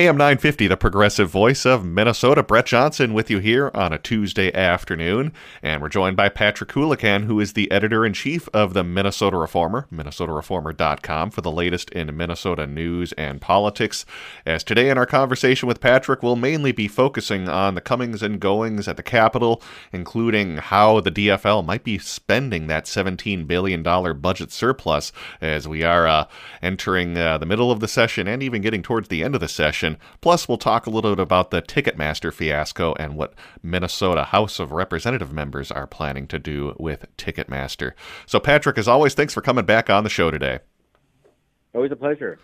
[0.00, 2.42] AM 950, the progressive voice of Minnesota.
[2.42, 5.30] Brett Johnson with you here on a Tuesday afternoon.
[5.62, 9.36] And we're joined by Patrick Coolican, who is the editor in chief of the Minnesota
[9.36, 14.06] Reformer, minnesotareformer.com, for the latest in Minnesota news and politics.
[14.46, 18.40] As today in our conversation with Patrick, we'll mainly be focusing on the comings and
[18.40, 19.62] goings at the Capitol,
[19.92, 25.12] including how the DFL might be spending that $17 billion budget surplus
[25.42, 26.24] as we are uh,
[26.62, 29.48] entering uh, the middle of the session and even getting towards the end of the
[29.48, 29.89] session.
[30.20, 34.72] Plus, we'll talk a little bit about the Ticketmaster fiasco and what Minnesota House of
[34.72, 37.92] Representative members are planning to do with Ticketmaster.
[38.26, 40.60] So, Patrick, as always, thanks for coming back on the show today.
[41.74, 42.38] Always a pleasure.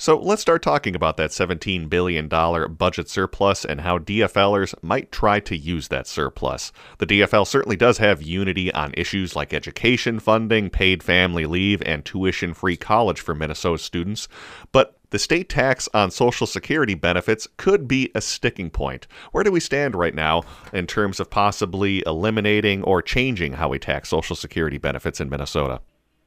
[0.00, 5.40] So let's start talking about that $17 billion budget surplus and how DFLers might try
[5.40, 6.70] to use that surplus.
[6.98, 12.04] The DFL certainly does have unity on issues like education funding, paid family leave, and
[12.04, 14.28] tuition free college for Minnesota students,
[14.70, 19.06] but the state tax on Social Security benefits could be a sticking point.
[19.32, 23.78] Where do we stand right now in terms of possibly eliminating or changing how we
[23.78, 25.80] tax Social Security benefits in Minnesota?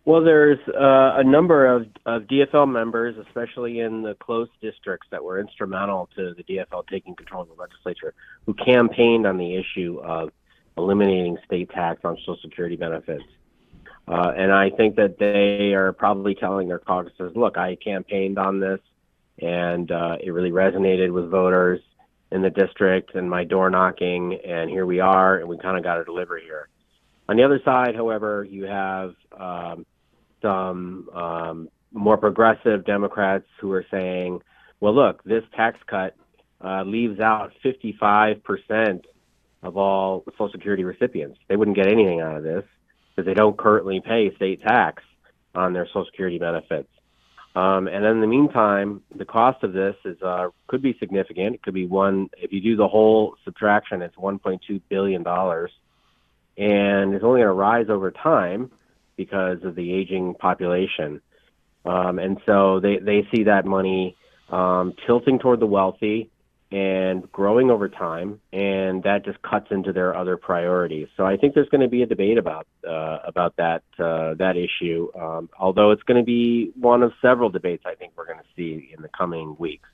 [0.03, 5.23] Well, there's uh, a number of, of DFL members, especially in the close districts that
[5.23, 8.15] were instrumental to the DFL taking control of the legislature,
[8.47, 10.31] who campaigned on the issue of
[10.75, 13.23] eliminating state tax on Social Security benefits.
[14.11, 18.59] Uh, and I think that they are probably telling their caucuses, look, I campaigned on
[18.59, 18.79] this
[19.41, 21.79] and uh, it really resonated with voters
[22.29, 25.83] in the district and my door knocking, and here we are, and we kind of
[25.83, 26.67] got to deliver here.
[27.29, 29.85] On the other side, however, you have um,
[30.41, 34.41] some um, more progressive Democrats who are saying,
[34.81, 36.15] well, look, this tax cut
[36.63, 39.05] uh, leaves out 55%
[39.63, 41.39] of all Social Security recipients.
[41.47, 42.65] They wouldn't get anything out of this
[43.21, 45.03] because they don't currently pay state tax
[45.53, 46.89] on their Social Security benefits.
[47.53, 51.55] Um, and in the meantime, the cost of this is uh, could be significant.
[51.55, 55.71] It could be one if you do the whole subtraction, it's 1.2 billion dollars,
[56.57, 58.71] and it's only going to rise over time
[59.17, 61.21] because of the aging population.
[61.83, 64.15] Um, and so they they see that money
[64.49, 66.30] um, tilting toward the wealthy
[66.71, 71.07] and growing over time, and that just cuts into their other priorities.
[71.17, 74.55] So I think there's going to be a debate about uh, about that uh, that
[74.55, 78.39] issue, um, although it's going to be one of several debates I think we're going
[78.39, 79.89] to see in the coming weeks.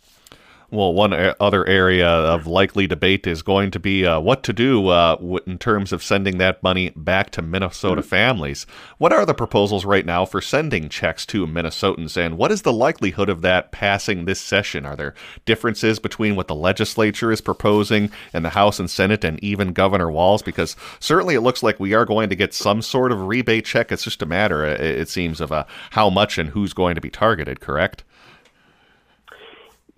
[0.69, 4.89] Well, one other area of likely debate is going to be uh, what to do
[4.89, 8.09] uh, in terms of sending that money back to Minnesota mm-hmm.
[8.09, 8.65] families.
[8.97, 12.73] What are the proposals right now for sending checks to Minnesotans, and what is the
[12.73, 14.85] likelihood of that passing this session?
[14.85, 15.13] Are there
[15.45, 20.11] differences between what the legislature is proposing and the House and Senate, and even Governor
[20.11, 20.41] Walz?
[20.41, 23.89] Because certainly it looks like we are going to get some sort of rebate check.
[23.89, 27.09] It's just a matter, it seems, of uh, how much and who's going to be
[27.09, 28.03] targeted, correct?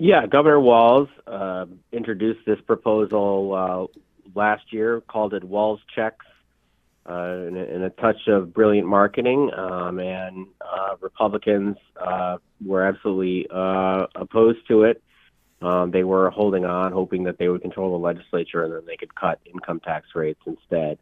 [0.02, 4.00] Yeah, Governor Walz uh, introduced this proposal uh,
[4.34, 6.26] last year, called it Walz Checks,
[7.06, 9.52] uh, in, a, in, a, touch of brilliant marketing.
[9.54, 15.04] Um, and uh, Republicans uh, were absolutely uh, opposed to it.
[15.62, 18.96] Um, they were holding on, hoping that they would control the legislature and then they
[18.96, 20.98] could cut income tax rates instead.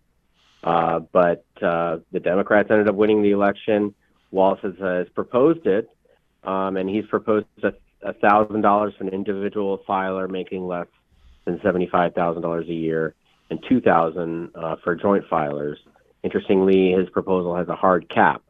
[0.64, 3.94] but the Democrats ended up winning the election.
[4.32, 5.88] Walz has, has proposed it,
[6.44, 7.74] um, and he's proposed a
[8.22, 10.88] thousand dollars for an individual filer making less
[11.46, 13.16] than seventy five thousand dollars a year,
[13.50, 15.76] and two thousand uh, for joint filers.
[16.24, 18.42] Interestingly, his proposal has a hard cap.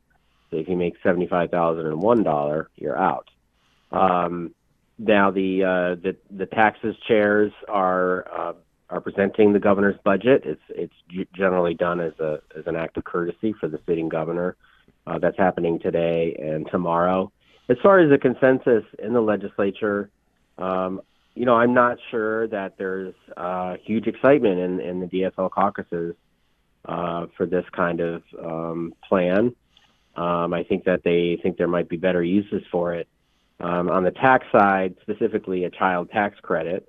[0.50, 3.30] So if you make seventy five thousand and one dollar, you're out.
[3.92, 4.54] Um,
[4.98, 8.54] now the uh, the the taxes chairs are uh,
[8.90, 10.44] are presenting the governor's budget.
[10.46, 14.56] It's it's generally done as a as an act of courtesy for the sitting governor.
[15.06, 17.32] Uh, that's happening today and tomorrow
[17.70, 20.10] as far as the consensus in the legislature,
[20.58, 21.02] um,
[21.36, 26.16] you know, I'm not sure that there's uh, huge excitement in, in the DFL caucuses
[26.86, 29.56] uh, for this kind of um, plan.
[30.16, 33.08] Um, I think that they think there might be better uses for it.
[33.60, 36.88] Um, on the tax side, specifically a child tax credit,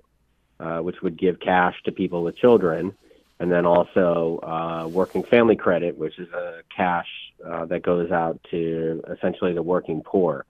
[0.59, 2.93] uh, which would give cash to people with children,
[3.39, 7.07] and then also uh, working family credit, which is a cash
[7.45, 10.45] uh, that goes out to essentially the working poor.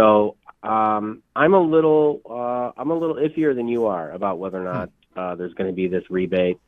[0.00, 4.58] So um, I'm a little uh, I'm a little iffier than you are about whether
[4.58, 6.58] or not uh, there's going to be this rebate.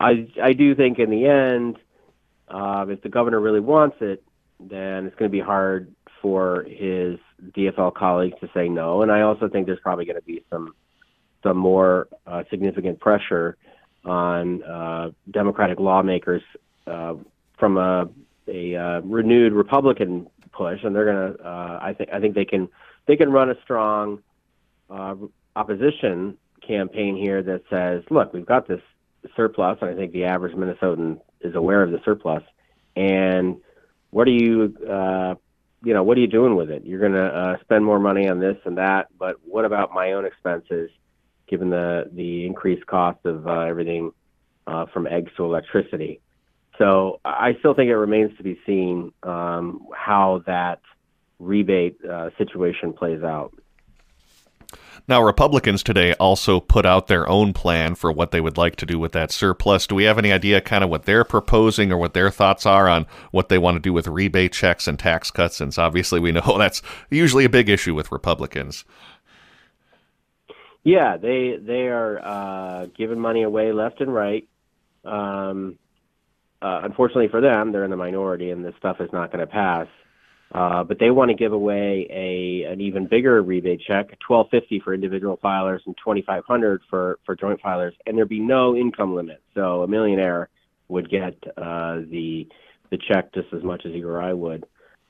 [0.00, 1.78] I I do think in the end,
[2.48, 4.24] uh, if the governor really wants it,
[4.58, 7.20] then it's going to be hard for his
[7.56, 9.02] DFL colleagues to say no.
[9.02, 10.74] And I also think there's probably going to be some
[11.44, 13.56] some more uh, significant pressure
[14.04, 16.42] on uh, Democratic lawmakers
[16.88, 17.14] uh,
[17.56, 18.08] from a,
[18.48, 21.34] a uh, renewed Republican push, and they're gonna.
[21.42, 22.68] Uh, I think I think they can
[23.06, 24.22] they can run a strong
[24.90, 25.14] uh,
[25.56, 26.36] opposition
[26.66, 28.80] campaign here that says, look, we've got this
[29.36, 32.42] surplus, and I think the average Minnesotan is aware of the surplus.
[32.96, 33.60] And
[34.10, 35.34] what are you, uh,
[35.82, 36.84] you know, what are you doing with it?
[36.84, 40.12] You're going to uh, spend more money on this and that, but what about my
[40.12, 40.90] own expenses,
[41.46, 44.12] given the the increased cost of uh, everything
[44.66, 46.20] uh, from eggs to electricity?
[46.78, 50.80] So I still think it remains to be seen um, how that
[51.38, 53.54] rebate uh, situation plays out.
[55.06, 58.86] Now, Republicans today also put out their own plan for what they would like to
[58.86, 59.86] do with that surplus.
[59.86, 62.88] Do we have any idea kind of what they're proposing or what their thoughts are
[62.88, 65.56] on what they want to do with rebate checks and tax cuts?
[65.56, 66.80] Since obviously we know that's
[67.10, 68.84] usually a big issue with Republicans.
[70.84, 74.48] Yeah, they they are uh, giving money away left and right.
[75.04, 75.78] Um,
[76.64, 79.46] uh, unfortunately for them, they're in the minority, and this stuff is not going to
[79.46, 79.86] pass.
[80.52, 84.80] Uh, but they want to give away a an even bigger rebate check, twelve fifty
[84.80, 88.74] for individual filers and twenty five hundred for for joint filers, and there'd be no
[88.74, 89.42] income limit.
[89.54, 90.48] So a millionaire
[90.88, 92.48] would get uh, the
[92.90, 94.64] the check just as much as you or I would.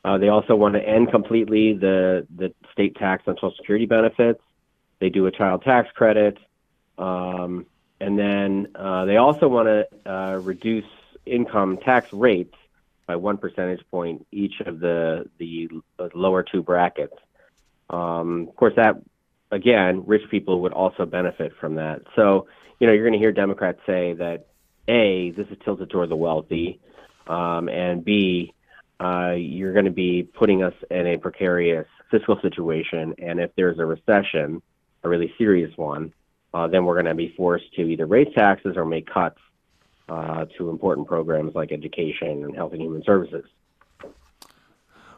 [0.04, 4.40] Uh, they also want to end completely the the state tax on Social Security benefits.
[4.98, 6.38] They do a child tax credit,
[6.98, 7.66] um,
[8.00, 10.84] and then uh, they also want to uh, reduce
[11.26, 12.54] income tax rates
[13.06, 15.68] by one percentage point each of the the
[16.14, 17.14] lower two brackets.
[17.90, 18.96] Um, of course, that
[19.50, 22.02] again, rich people would also benefit from that.
[22.16, 22.48] So,
[22.80, 24.46] you know, you're going to hear Democrats say that
[24.88, 26.80] a this is tilted toward the wealthy,
[27.26, 28.52] um, and b
[29.00, 33.78] uh, you're going to be putting us in a precarious fiscal situation, and if there's
[33.78, 34.62] a recession,
[35.02, 36.12] a really serious one,
[36.52, 39.38] uh, then we're going to be forced to either raise taxes or make cuts
[40.08, 43.44] uh, to important programs like education and health and human services.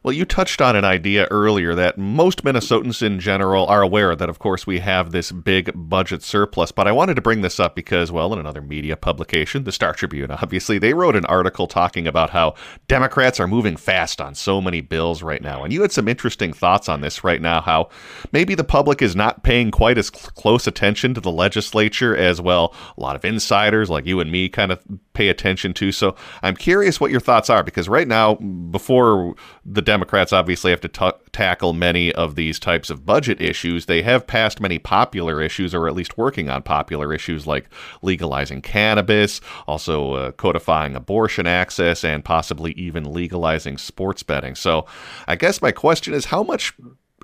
[0.06, 4.28] Well, you touched on an idea earlier that most Minnesotans in general are aware that,
[4.28, 6.70] of course, we have this big budget surplus.
[6.70, 9.92] But I wanted to bring this up because, well, in another media publication, the Star
[9.92, 12.54] Tribune, obviously, they wrote an article talking about how
[12.86, 15.64] Democrats are moving fast on so many bills right now.
[15.64, 17.88] And you had some interesting thoughts on this right now, how
[18.30, 22.40] maybe the public is not paying quite as cl- close attention to the legislature as
[22.40, 22.72] well.
[22.96, 24.80] A lot of insiders like you and me kind of
[25.16, 25.90] pay attention to.
[25.90, 29.34] So I'm curious what your thoughts are because right now, before
[29.64, 33.86] the Democrats obviously have to t- tackle many of these types of budget issues.
[33.86, 37.70] They have passed many popular issues, or at least working on popular issues like
[38.02, 44.54] legalizing cannabis, also uh, codifying abortion access, and possibly even legalizing sports betting.
[44.54, 44.84] So
[45.26, 46.74] I guess my question is how much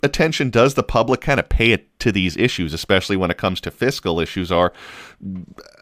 [0.03, 3.61] attention does the public kind of pay it to these issues, especially when it comes
[3.63, 4.51] to fiscal issues?
[4.51, 4.73] Are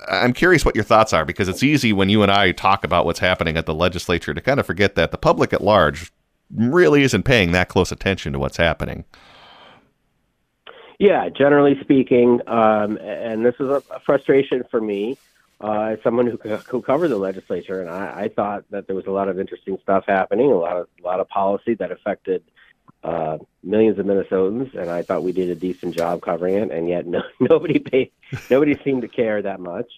[0.08, 3.04] I'm curious what your thoughts are because it's easy when you and I talk about
[3.04, 6.12] what's happening at the legislature to kind of forget that the public at large
[6.54, 9.04] really isn't paying that close attention to what's happening.
[10.98, 15.16] Yeah, generally speaking, um, and this is a, frustration for me
[15.62, 19.06] uh, as someone who, who covered the legislature, and I, I thought that there was
[19.06, 22.42] a lot of interesting stuff happening, a lot of a lot of policy that affected
[23.02, 26.88] uh, millions of Minnesotans, and I thought we did a decent job covering it, and
[26.88, 28.12] yet no, nobody paid,
[28.50, 29.90] nobody seemed to care that much.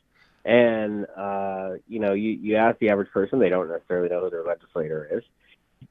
[0.45, 4.31] And uh, you know, you you ask the average person, they don't necessarily know who
[4.31, 5.23] their legislator is.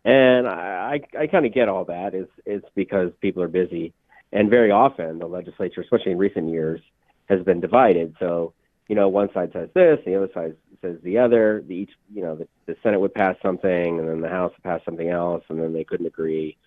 [0.03, 2.13] And I, I, I kind of get all that.
[2.13, 3.93] It's, it's because people are busy.
[4.31, 6.81] And very often the legislature, especially in recent years,
[7.27, 8.15] has been divided.
[8.19, 8.53] So,
[8.87, 11.63] you know, one side says this, the other side says the other.
[11.67, 14.63] The each, you know, the, the Senate would pass something, and then the House would
[14.63, 16.57] pass something else, and then they couldn't agree.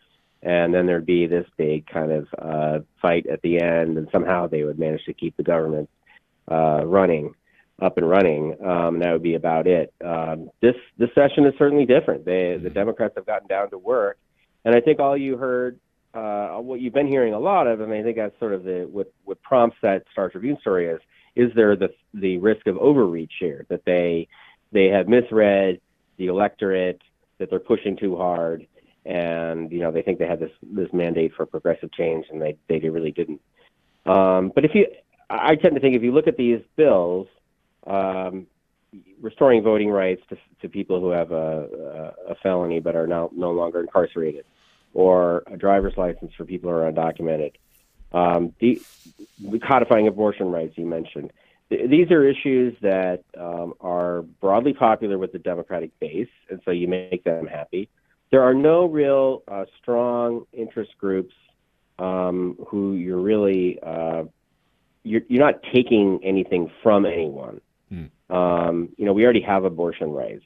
[0.45, 4.47] And then there'd be this big kind of uh, fight at the end, and somehow
[4.47, 5.89] they would manage to keep the government
[6.51, 7.35] uh, running
[7.81, 8.57] up and running.
[8.65, 9.93] Um, and that would be about it.
[10.05, 12.25] Um, this this session is certainly different.
[12.25, 12.75] They, the mm-hmm.
[12.75, 14.19] Democrats have gotten down to work,
[14.65, 15.81] and I think all you heard,
[16.13, 18.89] uh, what you've been hearing a lot of, and I think that's sort of the
[18.91, 21.01] what what prompts that Star Tribune story is:
[21.35, 24.29] is there the the risk of overreach here that they
[24.73, 25.81] they have misread
[26.17, 27.01] the electorate,
[27.39, 28.67] that they're pushing too hard,
[29.05, 32.57] and you know they think they had this this mandate for progressive change, and they
[32.69, 33.41] they really didn't.
[34.07, 34.87] Um, but if you,
[35.31, 37.27] I tend to think if you look at these bills
[37.87, 38.47] um,
[39.21, 43.51] restoring voting rights to, to people who have a, a, felony but are now no
[43.51, 44.45] longer incarcerated,
[44.93, 47.53] or a driver's license for people who are undocumented.
[48.13, 48.81] Um, the,
[49.41, 51.33] the codifying abortion rights you mentioned.
[51.69, 56.71] Th- these are issues that um, are broadly popular with the Democratic base, and so
[56.71, 57.89] you make them happy.
[58.35, 61.33] There are no real uh, strong interest groups
[62.01, 64.25] um, who you're really uh,
[65.05, 67.61] you're, you're not taking anything from anyone.
[67.93, 68.11] Mm.
[68.31, 70.43] Um, you know, we already have abortion rights.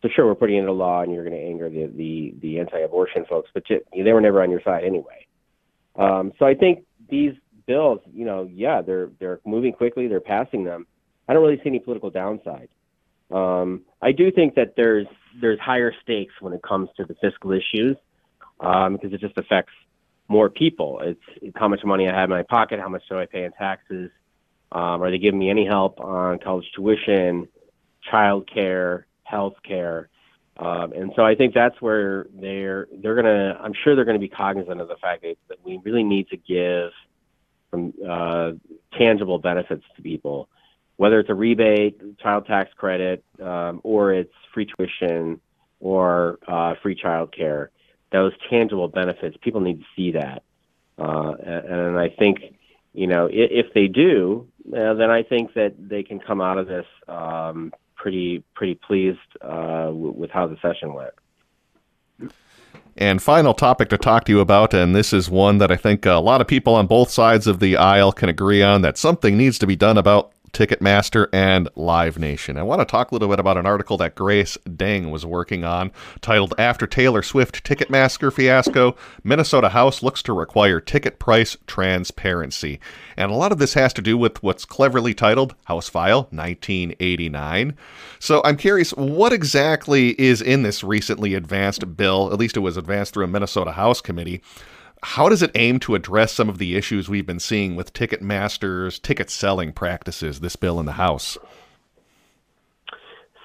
[0.00, 2.58] So sure, we're putting in a law, and you're going to anger the the, the
[2.58, 5.26] anti-abortion folks, but you, they were never on your side anyway.
[5.94, 7.34] Um, so I think these
[7.66, 10.86] bills, you know, yeah, they're they're moving quickly, they're passing them.
[11.28, 12.70] I don't really see any political downside.
[13.30, 15.06] Um, I do think that there's
[15.40, 17.96] there's higher stakes when it comes to the fiscal issues
[18.60, 19.72] um, because it just affects
[20.28, 21.00] more people.
[21.02, 23.44] It's, it's how much money I have in my pocket, how much do I pay
[23.44, 24.10] in taxes,
[24.72, 27.48] um, are they giving me any help on college tuition,
[28.10, 30.08] child care, health care?
[30.58, 33.58] Um, and so I think that's where they're they're gonna.
[33.62, 36.36] I'm sure they're gonna be cognizant of the fact that, that we really need to
[36.36, 36.92] give
[37.70, 38.52] some uh,
[38.96, 40.48] tangible benefits to people,
[40.96, 45.40] whether it's a rebate, child tax credit, um, or it's free tuition
[45.80, 47.70] or uh, free child care.
[48.12, 50.42] Those tangible benefits, people need to see that,
[50.98, 52.38] uh, and, and I think
[52.94, 56.58] you know if, if they do, uh, then I think that they can come out
[56.58, 61.12] of this um, pretty pretty pleased uh, w- with how the session went.
[62.98, 66.06] And final topic to talk to you about, and this is one that I think
[66.06, 69.36] a lot of people on both sides of the aisle can agree on that something
[69.36, 72.56] needs to be done about Ticketmaster, and Live Nation.
[72.56, 75.64] I want to talk a little bit about an article that Grace Deng was working
[75.64, 82.80] on titled After Taylor Swift Ticketmaster Fiasco, Minnesota House Looks to Require Ticket Price Transparency.
[83.18, 87.76] And a lot of this has to do with what's cleverly titled House File 1989.
[88.18, 92.32] So I'm curious, what exactly is in this recently advanced bill?
[92.32, 94.40] At least it was advanced through a Minnesota House committee
[95.06, 98.98] how does it aim to address some of the issues we've been seeing with Ticketmaster's
[98.98, 101.38] ticket selling practices, this bill in the House?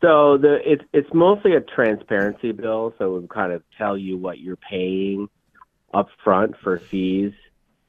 [0.01, 4.17] So the it's it's mostly a transparency bill, so it would kind of tell you
[4.17, 5.29] what you're paying
[5.93, 7.33] up front for fees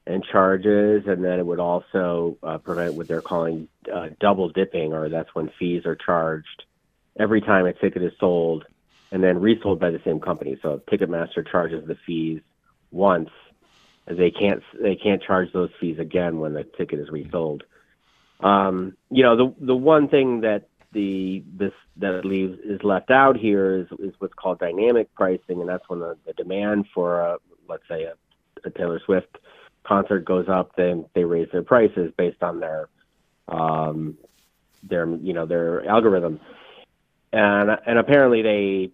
[0.06, 4.92] and charges, and then it would also uh, prevent what they're calling uh, double dipping,
[4.92, 6.64] or that's when fees are charged
[7.18, 8.66] every time a ticket is sold
[9.10, 10.58] and then resold by the same company.
[10.60, 12.42] So Ticketmaster charges the fees
[12.90, 13.30] once
[14.06, 17.64] they can't they can't charge those fees again when the ticket is resold.
[18.40, 23.36] Um, you know, the the one thing that the this that leaves is left out
[23.36, 27.36] here is is what's called dynamic pricing, and that's when the, the demand for a
[27.68, 28.14] let's say a,
[28.64, 29.38] a Taylor Swift
[29.84, 32.88] concert goes up, then they raise their prices based on their
[33.48, 34.18] um,
[34.82, 36.40] their you know their algorithm,
[37.32, 38.90] and and apparently they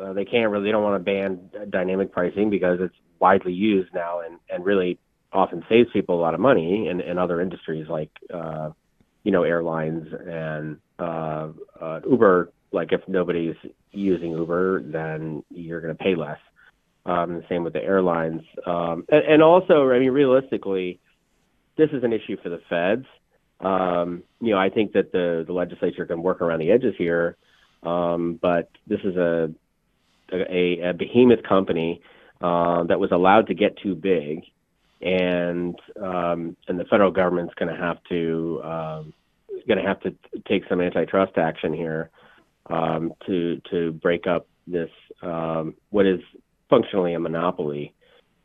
[0.00, 3.92] uh, they can't really they don't want to ban dynamic pricing because it's widely used
[3.94, 4.98] now and, and really
[5.32, 8.70] often saves people a lot of money in, in other industries like uh,
[9.22, 11.48] you know airlines and uh,
[11.80, 12.52] uh, Uber.
[12.72, 13.56] Like if nobody's
[13.92, 16.38] using Uber, then you're going to pay less.
[17.04, 20.98] Um, the same with the airlines, um, and, and also, I mean, realistically,
[21.78, 23.06] this is an issue for the feds.
[23.60, 27.36] Um, you know, I think that the the legislature can work around the edges here,
[27.84, 29.54] um, but this is a
[30.32, 32.02] a, a behemoth company
[32.40, 34.44] uh, that was allowed to get too big,
[35.00, 39.14] and um, and the federal government's going to have to um,
[39.66, 40.14] going to have to
[40.48, 42.10] take some antitrust action here
[42.70, 44.90] um, to to break up this
[45.22, 46.20] um, what is
[46.68, 47.94] functionally a monopoly.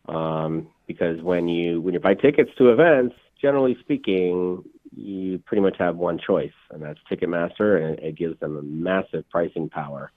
[0.08, 4.64] Um, because when you when you buy tickets to events, generally speaking,
[4.96, 9.30] you pretty much have one choice, and that's Ticketmaster, and it gives them a massive
[9.30, 10.12] pricing power,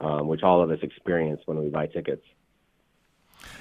[0.00, 2.22] um, which all of us experience when we buy tickets.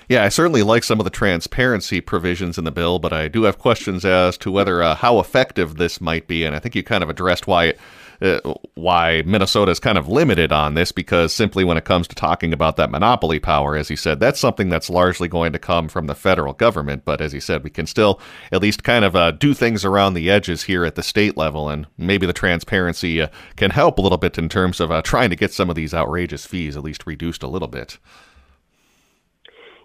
[0.10, 3.44] Yeah, I certainly like some of the transparency provisions in the bill, but I do
[3.44, 6.84] have questions as to whether uh, how effective this might be, and I think you
[6.84, 7.76] kind of addressed why
[8.22, 8.40] uh,
[8.76, 12.54] why Minnesota is kind of limited on this because simply when it comes to talking
[12.54, 16.08] about that monopoly power, as he said, that's something that's largely going to come from
[16.08, 17.04] the federal government.
[17.04, 18.22] But as he said, we can still
[18.52, 21.68] at least kind of uh, do things around the edges here at the state level,
[21.70, 25.32] and maybe the transparency uh, can help a little bit in terms of uh, trying
[25.32, 27.98] to get some of these outrageous fees at least reduced a little bit.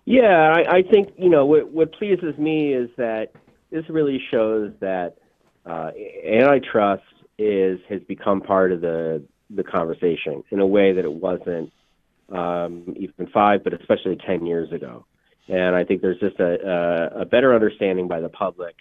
[0.07, 3.33] Yeah, I, I think you know what, what pleases me is that
[3.71, 5.17] this really shows that
[5.67, 5.91] uh,
[6.25, 7.03] antitrust
[7.39, 11.73] is has become part of the the conversation in a way that it wasn't
[12.31, 15.05] um, even five, but especially ten years ago.
[15.49, 18.77] And I think there's just a, a, a better understanding by the public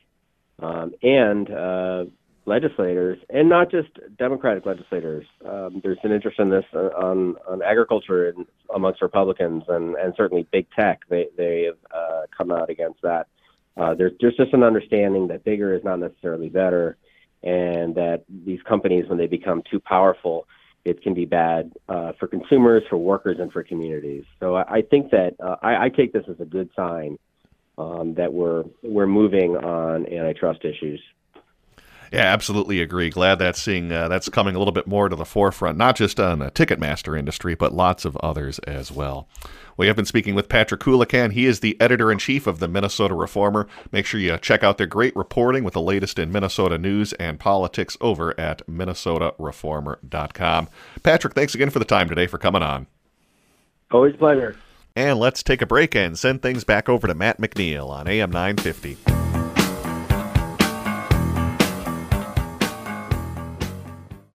[0.59, 2.05] um, and uh,
[2.45, 5.25] legislators, and not just Democratic legislators.
[5.47, 10.47] Um, there's an interest in this on on agriculture and amongst Republicans, and and certainly
[10.51, 11.01] big tech.
[11.09, 13.27] They they have uh, come out against that.
[13.77, 16.97] Uh, there's there's just an understanding that bigger is not necessarily better,
[17.43, 20.47] and that these companies, when they become too powerful,
[20.85, 24.23] it can be bad uh, for consumers, for workers, and for communities.
[24.39, 27.17] So I, I think that uh, I, I take this as a good sign
[27.77, 31.01] um, that we're we're moving on antitrust issues.
[32.11, 33.09] Yeah, absolutely agree.
[33.09, 36.19] Glad that's seeing uh, that's coming a little bit more to the forefront, not just
[36.19, 39.27] on the Ticketmaster industry, but lots of others as well.
[39.77, 41.33] We have been speaking with Patrick Coolican.
[41.33, 43.67] He is the editor in chief of the Minnesota Reformer.
[43.91, 47.39] Make sure you check out their great reporting with the latest in Minnesota news and
[47.39, 50.69] politics over at minnesotareformer.com.
[51.03, 52.87] Patrick, thanks again for the time today for coming on.
[53.91, 54.55] Always pleasure.
[54.95, 58.31] And let's take a break and send things back over to Matt McNeil on AM
[58.31, 59.24] 950.